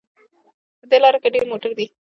[0.79, 1.85] په دې لاره کې ډېر موټر دي